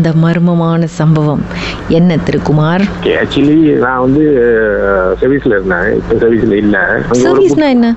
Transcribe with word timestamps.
அந்த 0.00 0.12
மர்மமான 0.24 0.84
சம்பவம். 1.00 1.42
என்ன 1.98 2.16
திருக்குமார் 2.26 2.84
ஆக்சுவலி 3.22 3.56
நான் 3.84 4.02
வந்து 4.04 4.22
சர்வீஸ்ல 5.20 5.52
இருந்தேன். 5.58 5.88
இப்போ 5.98 6.14
சர்வீஸ்ல 6.22 6.56
இல்ல. 6.64 6.78
சர்வீஸ்னா 7.24 7.68
என்ன? 7.76 7.88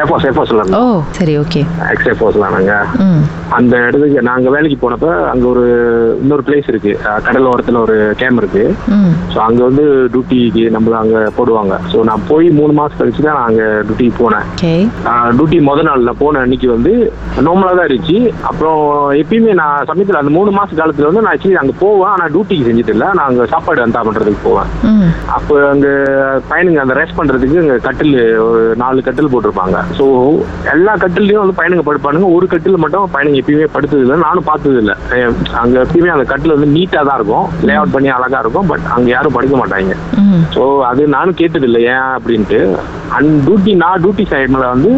ஏர்ஃபோர்ஸ் 0.00 0.26
ஏர்ஃபோர்ஸ்ல 0.28 0.64
ஓ 0.80 0.82
சரி 1.18 1.34
ஓகே 1.42 1.62
எக்ஸ் 1.92 2.08
ஏர்ஃபோர்ஸ்ல 2.12 2.48
நாங்க. 2.56 2.74
அந்த 3.58 3.74
இடத்துக்கு 3.86 4.20
நாங்க 4.28 4.48
வேலைக்கு 4.54 4.76
போனப்ப 4.82 5.08
அங்க 5.32 5.44
ஒரு 5.52 5.64
இன்னொரு 6.22 6.42
பிளேஸ் 6.46 6.68
இருக்கு. 6.72 6.92
கடல் 7.26 7.48
ஓரத்துல 7.50 7.80
ஒரு 7.86 7.96
கேம் 8.20 8.38
இருக்கு. 8.40 8.64
ஸோ 9.32 9.38
அங்க 9.46 9.60
வந்து 9.68 9.84
டியூட்டிக்கு 10.12 10.64
நம்மள 10.74 10.96
அங்க 11.02 11.18
போடுவாங்க. 11.38 11.74
ஸோ 11.92 11.98
நான் 12.08 12.26
போய் 12.30 12.46
மூணு 12.58 12.72
மாசம் 12.78 13.00
கழிச்சு 13.00 13.24
தான் 13.26 13.38
நான் 13.38 13.48
அங்க 13.50 13.64
டியூட்டிக்கு 13.86 14.14
போனேன். 14.22 14.46
டியூட்டி 15.36 15.58
முத 15.68 15.82
நாள் 15.88 16.06
நான் 16.08 16.20
போன 16.22 16.40
அன்னைக்கு 16.44 16.68
வந்து 16.76 16.92
நார்மலாக 17.46 17.74
தான் 17.78 17.88
இருந்துச்சு. 17.88 18.18
அப்புறம் 18.50 18.80
எப்பயுமே 19.22 19.54
நான் 19.62 19.86
சமயத்தில் 19.90 20.20
அந்த 20.22 20.32
மூணு 20.38 20.52
மாச 20.58 20.70
காலத்துல 20.80 21.10
வந்து 21.10 21.24
நான் 21.24 21.32
ஆக்சுவலி 21.34 21.60
அங்கே 21.62 21.76
போவேன். 21.82 22.10
ஆனால் 22.14 22.32
டியூட்டிக்கு 22.36 22.68
செஞ்சுட்டு 22.68 22.94
இல்லை. 22.96 23.08
நான் 23.18 23.28
அங்கே 23.30 23.46
சாப்பாடு 23.54 23.84
அந்த 23.86 24.04
பண்றதுக்கு 24.08 24.42
போவேன். 24.48 24.70
அப்போ 25.36 25.54
அங்க 25.74 25.88
பையனுங்க 26.50 26.80
அந்த 26.84 26.96
ரெஸ்ட் 27.00 27.18
பண்றதுக்கு 27.20 27.62
அங்க 27.64 27.76
கட்டில் 27.88 28.16
ஒரு 28.48 28.62
நாலு 28.84 29.06
கட்டில் 29.08 29.32
போட்டிருப்பாங்க. 29.34 29.78
ஸோ 29.98 30.06
எல்லா 30.74 30.94
கட்டிலையும் 31.04 31.44
வந்து 31.44 31.58
பையனுங்க 31.60 31.86
படுப்பானுங்க. 31.90 32.28
ஒரு 32.38 32.48
கட்டில் 32.54 32.82
மட்டும் 32.84 33.14
பையனுங்க 33.16 33.40
எப்பயுமே 33.42 33.68
படுத்தது 33.76 34.02
இல்லை 34.06 34.18
நானும் 34.26 34.48
பார்த்தது 34.50 34.78
இல்லை 34.82 34.96
அங்க 35.62 35.76
எப்பயுமே 35.84 36.14
அந்த 36.16 36.26
கட்டில் 36.32 36.56
வந்து 36.56 36.70
நீட்டா 36.76 37.00
தான் 37.08 37.18
இருக்கும். 37.20 37.46
லே 37.68 37.76
அவுட் 37.80 37.94
பண்ணி 37.94 38.10
அழகா 38.16 38.40
இருக்கும் 38.44 38.68
பட் 38.72 38.84
அங்க 38.96 39.08
யாரும் 39.14 39.36
படுக்க 39.36 39.54
மாட்டாங்க. 39.60 39.94
ஸோ 40.56 40.62
அது 40.90 41.02
நானும் 41.16 41.38
கேட்டது 41.40 41.66
இல்லை 41.68 41.80
ஏன் 41.94 42.10
அப்படின்ட்டு. 42.16 42.60
அண்ட் 43.16 43.32
டியூட்டி 43.46 43.72
நான் 43.80 44.02
டியூட்டி 44.02 44.24
சைடுல 44.30 44.66
வந்து 44.74 44.90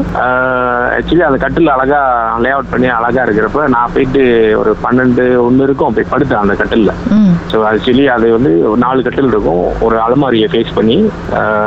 ஆக்சுவலி 0.97 1.25
அந்த 1.29 1.39
கட்டில் 1.45 1.73
அழகா 1.75 2.01
லே 2.45 2.51
அவுட் 2.57 2.71
பண்ணி 2.73 2.89
அழகா 2.99 3.23
இருக்கிறப்ப 3.27 3.63
நான் 3.75 3.93
போயிட்டு 3.95 4.23
ஒரு 4.61 4.73
பன்னெண்டு 4.85 5.25
ஒன்று 5.47 5.67
இருக்கும் 5.69 5.97
போய் 5.97 6.11
படுத்தேன் 6.13 6.43
அந்த 6.43 6.55
கட்டில்ல. 6.61 6.93
ம். 7.17 7.33
ஸோ 7.53 7.59
ஆக்சுவலி 7.71 8.05
அது 8.17 8.27
வந்து 8.37 8.53
ஒரு 8.71 8.81
நாலு 8.85 9.07
கட்டில் 9.07 9.33
இருக்கும். 9.35 9.65
ஒரு 9.87 9.99
அலமாரியை 10.07 10.49
ஃபேஸ் 10.53 10.77
பண்ணி 10.79 10.99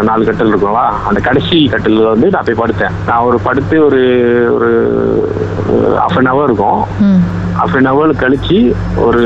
நாலு 0.10 0.24
கட்டில் 0.30 0.52
இருக்குங்களா 0.52 0.86
அந்த 1.10 1.22
கடைசி 1.28 1.60
கட்டில் 1.76 2.02
வந்து 2.14 2.30
நான் 2.36 2.48
போய் 2.50 2.62
படுத்தேன். 2.64 2.96
நான் 3.10 3.28
ஒரு 3.32 3.40
படுத்து 3.48 3.76
ஒரு 3.88 4.02
ஒரு 4.58 4.72
ஹாஃப் 6.18 6.26
அன் 6.26 6.34
ஹவர் 6.34 6.44
இருக்கும். 6.44 6.84
ம். 7.00 7.20
ஹாஃப் 7.58 7.76
அன் 7.76 7.92
ஹவர் 7.92 8.14
கழிச்சு 8.18 8.74
ஒரு 8.96 9.26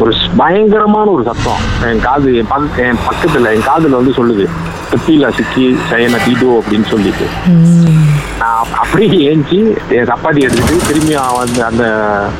ஒரு 0.00 0.12
பயங்கரமான 0.36 1.10
ஒரு 1.10 1.24
சத்தம். 1.24 1.90
என் 1.92 2.00
காது 2.00 2.36
என் 2.36 2.46
பக்க 2.48 2.82
என் 2.82 2.92
பக்கத்துல 2.92 3.54
என் 3.54 3.60
காதுல 3.60 3.90
வந்து 3.90 4.10
சொல்லுது 4.10 4.46
தொட்டியில 4.90 5.32
சிக்கி 5.32 5.76
சையனை 5.90 6.18
தீட்டோ 6.26 6.58
அப்படின்னு 6.60 6.84
சொல்லிட்டு. 6.84 7.26
நான் 8.38 8.62
அப்- 8.62 8.74
அப்படியே 8.74 9.34
ஏஞ்சி 9.34 9.76
என் 9.90 10.04
சப்பாத்தி 10.04 10.40
எடுத்துட்டு 10.40 10.86
திரும்பி 10.86 11.16
வந்து 11.36 11.64
அந்த 11.64 11.84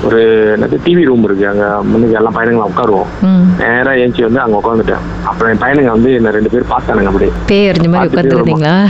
ஒரு 0.03 0.21
என்னது 0.59 0.87
டிவி 0.87 1.05
ரூம் 1.05 1.25
இருக்கு. 1.25 1.49
அங்க 1.49 1.81
முன்னுக்கு 1.83 2.17
எல்லாம் 2.17 2.35
பையனுங்க 2.35 2.71
உட்காருவோம். 2.73 3.07
ம். 3.21 3.43
நேரா 3.59 3.91
ஏஞ்சி 3.91 4.23
வந்து 4.23 4.41
அங்க 4.41 4.57
உட்காந்துட்டேன் 4.57 5.27
அப்புறம் 5.27 5.53
என் 5.53 5.67
பையனுங்க 5.67 5.91
வந்து 5.91 6.13
என்ன 6.13 6.31
ரெண்டு 6.31 6.51
பேர் 6.51 6.63
பார்த்தானுங்க 6.63 7.05
அப்படியே. 7.05 7.73
அறிஞ்ச 7.73 7.89
மாதிரி 7.89 8.23
உட்காந்துருந்தீங்களா 8.23 8.87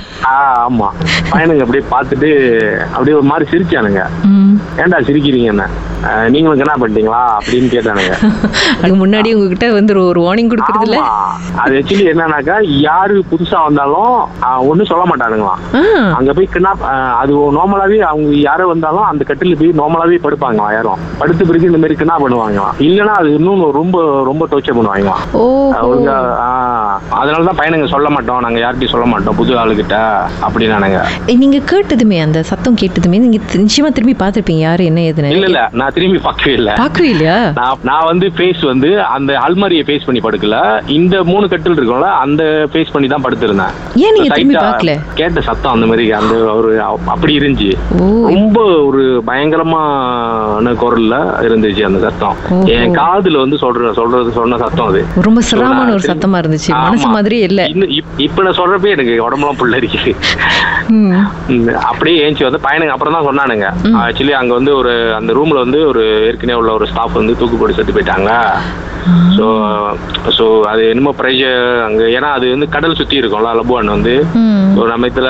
ஆமா. 0.60 0.88
பையனுங்க 1.32 1.60
அப்படியே 1.60 1.84
பார்த்துட்டு 1.90 2.30
அப்படியே 2.80 3.16
ஒரு 3.16 3.22
மாதிரி 3.22 3.50
சிரிச்சானுங்க. 3.50 4.06
ஏன்டா 4.76 5.00
சிரிக்கிறீங்க 5.00 5.42
என்ன? 5.42 5.68
நீங்களும் 6.28 6.60
என்ன 6.60 6.86
பண்ணிட்டீங்களா? 6.86 7.46
அப்படின்னு 7.46 7.70
கேட்டானுங்க. 7.70 8.14
அதுக்கு 8.82 9.06
முன்னாடி 9.06 9.34
உங்ககிட்ட 9.34 9.72
வந்து 9.72 9.94
ஒரு- 9.94 10.18
வார்னிங் 10.20 10.50
கொடுக்கறது 10.50 10.82
இல்ல. 10.82 11.00
அது 11.56 11.78
ஆக்சுவலி 11.78 12.08
என்னன்னாக்கா 12.12 12.78
யாரு 12.80 13.24
புதுசா 13.30 13.56
வந்தாலும் 13.64 14.26
ஒண்ணும் 14.58 14.86
சொல்ல 14.86 15.04
மாட்டானுங்களாம். 15.04 16.12
அங்க 16.12 16.32
போய் 16.32 16.48
கிண்ணா 16.52 16.72
அது 17.12 17.34
நார்மலாவே 17.36 17.98
அவங்க 17.98 18.34
யாரும் 18.36 18.68
வந்தாலும் 18.68 19.02
அந்த 19.02 19.24
கட்டில 19.28 19.58
போய் 19.58 19.70
நார்மலாவே 19.70 20.22
படுப்பாங்களாம் 20.22 20.72
யாரும். 20.72 20.98
படுத்த 21.18 21.44
பிறகு 21.44 21.70
இந்த 21.70 21.78
மாதிரி 21.78 22.04
கிண்ணா 22.04 22.16
பண்ணுவாங்களாம். 22.24 22.74
இல்லைன்னா 22.78 23.14
அது 23.20 23.34
இன்னும் 23.34 23.72
ரொம்ப 23.72 24.22
ரொம்ப 24.24 24.46
டோச்சர் 24.50 24.76
பண்ணுவாங்களாம். 24.76 25.20
ஒழுங்கா 25.34 26.18
அதனாலதான் 27.12 27.58
பையனுங்க 27.58 27.88
சொல்ல 27.88 28.10
மாட்டோம். 28.10 28.40
நாங்க 28.40 28.58
யார்கிட்டயும் 28.58 28.88
சொல்ல 28.88 29.06
மாட்டோம். 29.06 29.34
புது 29.34 29.54
ஆளுகிட்ட 29.54 30.22
அப்படின்னானுங்க. 30.48 31.00
நீங்க 31.36 31.58
கேட்டதுமே 31.72 32.22
அந்த 32.22 32.42
சத்தம் 32.42 32.76
கேட்டதுமே 32.80 33.18
நீங்க 33.18 33.38
நிச்சயமா 33.52 33.92
திரும்பி 33.92 34.24
பார்த்திருப்பீங்க. 34.24 34.58
யாரு 34.60 34.84
என்ன 34.84 35.00
ஏதுன்னு. 35.00 35.30
இல்ல 35.30 35.44
இல்ல. 35.44 35.68
நான் 35.72 35.90
திரும்பி 35.94 36.18
பார்க்கவே 36.18 36.52
இல்ல. 36.52 36.72
பார்க்கவே 36.76 37.08
இல்லையா? 37.08 37.50
நான் 37.54 37.76
நான் 37.82 38.04
வந்து 38.04 38.30
ஃபேஸ் 38.50 38.64
வந்து 38.66 38.88
அந்த 39.14 39.32
அல்மாரியை 39.46 39.82
ஃபேஸ் 39.86 40.06
பண்ணி 40.06 40.20
படுக்கல. 40.20 40.56
இந்த 40.88 41.24
மூணு 41.24 41.48
கட்டில் 41.48 41.74
இருக்கும்ல 41.74 42.08
அந்த 42.22 42.42
ஃபேஸ் 42.72 42.92
பண்ணி 42.92 43.08
தான் 43.08 43.24
படுத்திருந்தேன். 43.24 43.74
ஏன் 43.96 44.14
நீங்க 44.14 44.30
திரும்பி 44.34 44.56
பார்க்கல? 44.56 44.92
கேட்ட 45.14 45.40
சத்தம் 45.40 45.72
அந்த 45.72 45.86
மாதிரி 45.86 46.12
அந்த 46.12 46.34
ஒரு 46.52 46.70
அப்படி 47.06 47.38
இருந்துச்சு. 47.38 47.70
ரொம்ப 48.28 48.58
ஒரு 48.88 49.22
பயங்கரமான 49.26 50.72
குரல்ல 50.82 51.14
இருந்துச்சு 51.46 51.84
அந்த 51.84 52.00
சத்தம். 52.06 52.36
என் 52.76 52.94
காதுல 52.94 53.38
வந்து 53.38 53.56
சொல்ற 53.56 53.92
சொல்றது 53.92 54.32
சொன்ன 54.32 54.56
சத்தம் 54.56 54.86
அது. 54.86 55.02
ரொம்ப 55.22 55.40
சிரமமான 55.40 55.92
ஒரு 55.92 56.04
சத்தமா 56.10 56.40
இருந்துச்சு. 56.42 56.72
மனசு 56.78 57.08
மாதிரியே 57.08 57.42
இல்ல. 57.42 57.60
இப்ப 58.18 58.42
நான் 58.42 58.58
சொல்றப்பே 58.60 58.90
எனக்கு 58.90 59.14
உடம்புலாம் 59.28 59.58
ம். 60.90 61.12
ம், 61.48 61.68
அப்படியே 61.82 62.16
ஏஞ்சி 62.24 62.42
வந்து 62.44 62.60
பையனுங்க 62.66 62.88
அப்புறம் 62.88 63.14
தான் 63.16 63.26
சொன்னானுங்க. 63.28 63.66
ஆக்சுவலி 64.04 64.30
அங்க 64.30 64.54
வந்து 64.54 64.76
ஒரு 64.76 64.92
அந்த 65.14 65.32
ரூம்ல 65.32 65.58
வந்து 65.58 65.86
ஒரு 65.86 66.02
ஏற்கனவே 66.28 66.58
உள்ள 66.58 66.72
ஒரு 66.72 66.86
ஸ்டாஃப் 66.86 67.12
வந்து 67.12 67.36
தூக்கு 67.36 67.56
போட்டு 67.56 67.74
செத்து 67.74 67.92
போயிட்டாங்க. 67.92 68.29
你 68.30 68.99
ஸோ 69.36 69.46
ஸோ 70.36 70.44
அது 70.68 70.82
என்னமோ 70.88 71.12
ப்ரைஷர் 71.20 71.58
அங்க 71.84 72.02
ஏன்னா 72.16 72.28
அது 72.36 72.46
வந்து 72.50 72.68
கடல் 72.68 72.98
சுத்தி 73.00 73.20
இருக்கும்ல 73.20 73.52
லபுவான் 73.58 73.94
வந்து. 73.94 74.14
ம். 74.40 74.64
ஒரு 74.78 74.88
சமயத்துல 74.92 75.28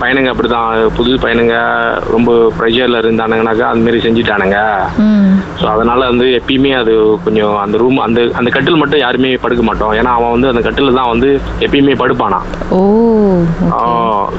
பையனுங்க 0.00 0.30
அப்படிதான். 0.32 0.68
புது 0.96 1.18
பையனுங்க 1.24 1.56
ரொம்ப 2.10 2.30
ப்ரெஷர்ல 2.58 3.00
இருந்தானுங்கனாக்கா 3.02 3.66
அந்த 3.72 3.84
மாதிரி 3.86 4.04
செஞ்சுட்டானுங்க. 4.06 4.58
ஸோ 5.60 5.66
அதனால 5.66 6.00
வந்து 6.06 6.26
எப்பயுமே 6.38 6.72
அது 6.74 6.92
கொஞ்சம் 7.24 7.56
அந்த 7.58 7.76
ரூம் 7.78 7.98
அந்த 7.98 8.20
அந்த 8.34 8.50
கட்டில் 8.50 8.80
மட்டும் 8.82 9.02
யாருமே 9.04 9.32
படுக்க 9.36 9.62
மாட்டோம். 9.62 9.94
ஏன்னா 9.94 10.12
அவன் 10.14 10.34
வந்து 10.36 10.50
அந்த 10.52 10.62
கட்டில் 10.62 10.98
தான் 11.00 11.12
வந்து 11.12 11.30
எப்பயுமே 11.60 11.96
படுப்பானா. 12.02 12.40
ஓ 12.72 12.80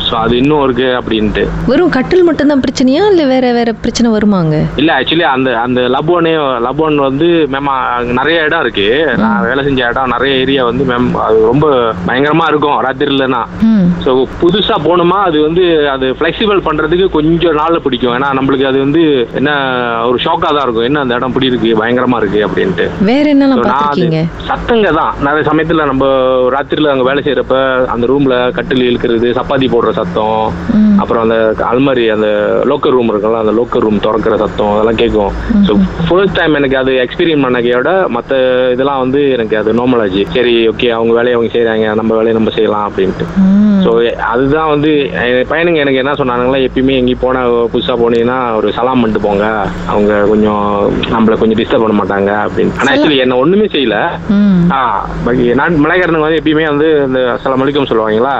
ஸோ 0.07 0.13
அது 0.15 0.33
இன்னும் 0.37 0.63
இருக்கு 0.63 0.87
அப்படின்ட்டு. 0.99 1.43
வெறும் 1.71 1.93
கட்டில் 1.97 2.27
மட்டும்தான் 2.29 2.63
பிரச்சனையா 2.65 3.03
இல்ல 3.11 3.23
வேற 3.25 3.45
வேற 3.51 3.69
பிரச்சனை 3.83 4.07
வருமாங்க 4.11 4.55
இல்ல 4.77 4.89
ஆக்சுவலி 4.97 5.27
அந்த 5.33 5.49
அந்த 5.57 5.81
லபோனே 5.95 6.33
லபோன் 6.67 6.97
வந்து 6.99 7.27
மேம் 7.47 7.69
நிறைய 8.13 8.39
இடம் 8.53 8.63
இருக்கு. 8.65 8.87
நான் 9.23 9.45
வேலை 9.47 9.61
செஞ்ச 9.67 9.81
இடம் 9.91 10.11
நிறைய 10.13 10.33
ஏரியா 10.43 10.61
வந்து 10.69 10.83
மேம் 10.89 11.07
அது 11.25 11.37
ரொம்ப 11.51 11.67
பயங்கரமா 12.07 12.45
இருக்கும் 12.51 12.77
ராத்திரிலனா. 12.85 13.41
ஸோ 14.05 14.11
புதுசா 14.41 14.75
போகணுமா? 14.85 15.17
அது 15.29 15.37
வந்து 15.47 15.63
அது 15.93 16.05
ஃபிளெக்சிபிள் 16.17 16.59
பண்றதுக்கு 16.67 17.05
கொஞ்சம் 17.15 17.57
நாள்ல 17.59 17.77
பிடிக்கும். 17.85 18.15
ஏன்னா 18.17 18.29
நம்மளுக்கு 18.39 18.65
அது 18.71 18.79
வந்து 18.85 19.03
என்ன 19.39 19.51
ஒரு 20.09 20.17
ஷாக்கா 20.25 20.49
தான் 20.55 20.65
இருக்கும். 20.65 20.87
என்ன 20.89 21.01
அந்த 21.03 21.17
இடம் 21.17 21.31
இப்படி 21.33 21.49
இருக்கு? 21.51 21.71
பயங்கரமா 21.81 22.19
இருக்கு 22.21 22.41
அப்படின்ட்டு. 22.47 22.85
வேற 23.09 23.27
பார்த்திருக்கீங்க? 23.53 24.21
சத்தங்க 24.49 24.91
தான். 24.99 25.13
நிறைய 25.27 25.43
சமயத்துல 25.49 25.87
நம்ம 25.91 26.05
ராத்திரில 26.55 26.91
அங்க 26.93 27.05
வேலை 27.09 27.23
செய்யறப்ப 27.27 27.57
அந்த 27.95 28.05
ரூம்ல 28.13 28.35
கட்டில் 28.59 28.87
இழுக்கிறது 28.89 29.29
சப்பாத்தி 29.39 29.69
போடுற 29.75 29.93
சத்தம் 29.99 30.39
அப்புறம் 31.01 31.23
அந்த 31.25 31.37
அல்மாரி 31.71 32.05
அந்த 32.15 32.27
லோக்கர் 32.71 32.95
ரூம் 32.97 33.11
இருக்குல்ல 33.13 33.43
அந்த 33.43 33.55
லோக்கர் 33.59 33.85
ரூம் 33.87 34.03
திறக்கிற 34.05 34.35
சத்தம் 34.43 34.73
அதெல்லாம் 34.75 35.01
கேட்கும். 35.01 35.33
ஸோ 35.67 35.73
ஃபர்ஸ்ட் 36.07 36.37
டைம் 36.39 36.59
எனக்கு 36.61 36.77
அது 36.83 36.91
எக்ஸ்பீரியன்ஸ் 37.05 37.45
பண்ணக்கையோட 37.45 37.91
மற்ற 38.15 38.31
இதெல்லாம் 38.73 39.01
வந்து 39.03 39.19
எனக்கு 39.37 39.57
அது 39.61 39.71
ஆச்சு 40.03 40.23
சரி 40.35 40.53
ஓகே 40.71 40.87
அவங்க 40.97 41.13
வேலையை 41.17 41.35
அவங்க 41.37 41.49
செய்றாங்க. 41.55 41.85
நம்ம 41.99 42.11
வேலையை 42.19 42.35
நம்ம 42.37 42.51
செய்யலாம் 42.57 42.85
அப்படின்ட்டு. 42.87 43.25
ஸோ 43.85 43.91
அதுதான் 44.31 44.71
வந்து 44.73 44.91
பையனுங்க 45.51 45.79
எனக்கு 45.83 46.01
என்ன 46.01 46.13
சொன்னானுங்களா 46.19 46.59
எப்பயுமே 46.67 46.97
எங்கேயும் 46.99 47.23
போனா 47.23 47.41
புதுசா 47.73 47.95
போனீங்கன்னா 48.01 48.37
ஒரு 48.59 48.67
சலாம் 48.77 49.01
பண்ணிட்டு 49.01 49.25
போங்க. 49.27 49.45
அவங்க 49.93 50.11
கொஞ்சம் 50.31 50.63
நம்மள 51.15 51.37
கொஞ்சம் 51.41 51.59
டிஸ்டர்ப் 51.61 51.85
பண்ண 51.85 51.97
மாட்டாங்க 52.01 52.31
அப்படின்னு. 52.45 52.75
ஆனா 52.79 52.91
ஆக்சுவலி 52.93 53.19
என்ன 53.25 53.37
ஒண்ணுமே 53.43 53.67
செய்யல. 53.75 53.97
ஆ 54.77 54.79
நான் 55.61 55.81
மலைக்காரனுங்க 55.85 56.27
வந்து 56.27 56.39
எப்பயுமே 56.41 56.65
வந்து 56.71 56.89
இந்த 57.07 57.19
அஸ்ஸலாமு 57.33 57.65
அலைக்கும் 57.65 57.89
சொல்லுவாங்களா 57.91 58.35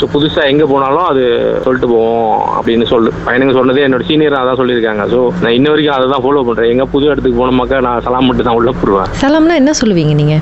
ஸோ 0.00 0.06
புதுசா 0.14 0.42
எங்க 0.52 0.64
போனாலும் 0.72 1.06
அது 1.10 1.24
சொல்லிட்டு 1.66 1.90
போவோம் 1.94 2.32
அப்படின்னு 2.58 2.86
சொல்லு 2.92 3.10
பையனுங்க 3.26 3.54
சொன்னதே 3.58 3.84
என்னோட 3.86 4.04
சீனியர் 4.10 4.40
அதான் 4.40 4.60
சொல்லியிருக்காங்க. 4.62 5.04
ஸோ 5.14 5.20
நான் 5.42 5.56
இன்ன 5.58 5.68
வரைக்கும் 5.72 5.96
அதை 5.98 6.06
தான் 6.14 6.24
ஃபாலோ 6.24 6.44
பண்றேன். 6.48 6.70
எங்க 6.74 6.86
புது 6.94 7.10
இடத்துக்கு 7.10 7.40
போனோமாக்கா 7.40 7.78
நான் 7.86 8.02
சலாம் 8.06 8.26
மட்டும் 8.28 8.48
தான் 8.48 8.58
உள்ள 8.60 8.70
போடுவேன் 8.80 9.10
சலாம்னா 9.38 9.58
என்ன 9.60 9.72
சொல்லுவீங்க 9.80 10.12
நீங்க? 10.20 10.36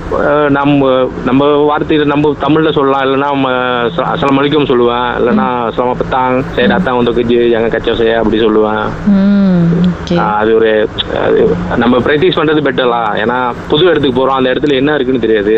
நம்ம 0.57 0.91
நம்ம 1.29 1.49
வார்த்தையில 1.71 2.05
நம்ம 2.13 2.31
தமிழ்ல 2.45 2.71
சொல்லலாம். 2.77 3.03
இல்லைன்னா 3.07 3.29
அஸ்ஸலாமு 4.13 4.41
அலைக்கும் 4.41 4.69
சொல்லுவேன். 4.71 5.09
இல்லைன்னா 5.19 5.47
அஸ்ஸலாமு 5.67 5.99
பத்தாங் 6.03 6.37
சேடாத்தான் 6.59 6.97
வந்து 6.99 7.15
கஜி 7.19 7.37
எங்க 7.59 7.69
கச்சா 7.75 7.95
செய்ய 8.01 8.21
அப்படி 8.21 8.41
சொல்லுவேன். 8.45 8.85
அது 10.41 10.51
ஒரு 10.59 10.71
நம்ம 11.83 12.01
ப்ராக்டிஸ் 12.07 12.39
பண்றது 12.39 12.65
பெட்டர்லாம் 12.69 13.11
ஏன்னா 13.23 13.37
புது 13.71 13.91
இடத்துக்கு 13.91 14.19
போறோம். 14.21 14.39
அந்த 14.39 14.49
இடத்துல 14.55 14.79
என்ன 14.81 14.95
இருக்குன்னு 14.99 15.25
தெரியாது. 15.27 15.57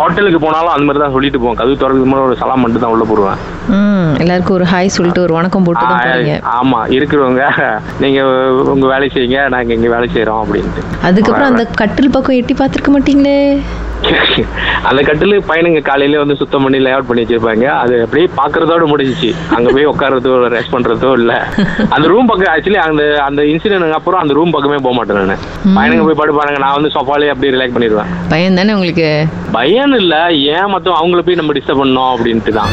ஹோட்டலுக்கு 0.00 0.40
போனாலும் 0.46 0.74
அந்த 0.74 0.86
மாதிரி 0.88 1.02
தான் 1.04 1.16
சொல்லிட்டு 1.16 1.40
போவோம். 1.42 1.58
கதவு 1.60 1.78
திறக்கிறதுக்கு 1.80 2.10
முன்னாடி 2.12 2.28
ஒரு 2.30 2.40
சலாம் 2.42 2.62
மட்டும் 2.64 2.84
தான் 2.84 2.94
உள்ள 2.96 3.06
போடுவேன். 3.10 3.40
எல்லாருக்கும் 4.22 4.56
ஒரு 4.58 4.66
ஹாய் 4.72 4.94
சொல்லிட்டு 4.98 5.24
ஒரு 5.24 5.32
வணக்கம் 5.38 5.66
போட்டு 5.66 6.44
ஆமா 6.58 6.78
இருக்கிறவங்க 6.98 7.42
நீங்க 8.04 8.20
உங்க 8.74 8.86
வேலை 8.92 9.08
செய்யுங்க 9.16 9.40
நாங்க 9.54 9.72
இங்க 9.78 9.88
வேலை 9.94 10.06
செய்யறோம் 10.14 10.40
அப்படின்ட்டு. 10.44 10.84
அதுக்கப்புறம் 11.08 11.50
அந்த 11.50 11.64
கட்டில் 11.82 12.14
பக்கம் 12.14 12.38
எட்டி 12.40 12.54
பார்த்துருக்க 12.68 12.90
மாட்டீங்களே? 12.94 13.36
அந்த 14.88 15.00
கட்டில் 15.06 15.34
பையனுங்க 15.48 15.80
காலையில 15.86 16.18
வந்து 16.22 16.34
சுத்தம் 16.40 16.64
பண்ணி 16.64 16.78
லேஅவுட் 16.84 17.08
பண்ணி 17.08 17.22
வச்சிருப்பாங்க. 17.22 17.66
அது 17.82 17.94
அப்படியே 18.04 18.26
பாக்குறதோட 18.40 18.84
முடிஞ்சிச்சு. 18.90 19.30
அங்க 19.56 19.68
போய் 19.74 19.88
உட்காரதோ 19.92 20.34
ரெஸ்ட் 20.54 20.74
பண்றதோ 20.74 21.10
இல்ல. 21.20 21.32
அந்த 21.94 22.04
ரூம் 22.12 22.28
பக்கம் 22.30 22.52
ஆக்சுவலி 22.54 22.80
அந்த 22.84 23.04
அந்த 23.28 23.42
இன்சிடென்ட் 23.52 23.96
அப்புறம் 23.98 24.22
அந்த 24.22 24.36
ரூம் 24.38 24.54
பக்கமே 24.56 24.78
போக 24.86 24.94
மாட்டேன் 24.98 25.30
நான். 25.32 25.44
பையனுங்க 25.78 26.04
போய் 26.08 26.20
படுப்பானுங்க. 26.22 26.62
நான் 26.66 26.76
வந்து 26.78 26.92
சொஃபாலே 26.96 27.32
அப்படியே 27.34 27.54
ரிலாக்ஸ் 27.56 27.76
பண்ணிடுவேன். 27.76 28.12
பயம் 28.34 28.60
தானே 28.60 28.76
உங்களுக்கு? 28.78 29.08
பயம் 29.58 29.96
இல்ல 30.02 30.14
ஏன் 30.56 30.72
மொத்தம் 30.74 30.98
அவங்கள 31.00 31.22
போய் 31.28 31.40
நம்ம 31.42 31.56
டிஸ்டர்ப் 31.58 31.82
பண்ணோம் 31.84 32.12
அப்படின்ட்டு 32.16 32.54
தான் 32.60 32.72